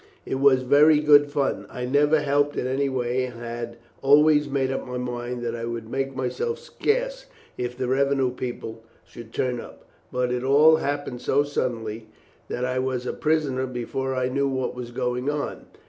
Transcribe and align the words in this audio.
It 0.25 0.39
was 0.39 0.63
very 0.63 0.99
good 0.99 1.29
fun. 1.31 1.67
I 1.69 1.85
never 1.85 2.21
helped 2.21 2.57
in 2.57 2.65
any 2.65 2.89
way, 2.89 3.25
and 3.25 3.39
had 3.39 3.77
always 4.01 4.49
made 4.49 4.71
up 4.71 4.87
my 4.87 4.97
mind 4.97 5.43
that 5.43 5.55
I 5.55 5.65
would 5.65 5.87
make 5.91 6.15
myself 6.15 6.57
scarce 6.57 7.27
if 7.55 7.77
the 7.77 7.87
revenue 7.87 8.31
people 8.31 8.83
should 9.05 9.31
turn 9.31 9.59
up, 9.59 9.85
but 10.11 10.31
it 10.31 10.43
all 10.43 10.77
happened 10.77 11.21
so 11.21 11.43
suddenly 11.43 12.07
that 12.47 12.65
I 12.65 12.79
was 12.79 13.05
a 13.05 13.13
prisoner 13.13 13.67
before 13.67 14.15
I 14.15 14.27
knew 14.27 14.47
what 14.47 14.73
was 14.73 14.89
going 14.89 15.29
on. 15.29 15.67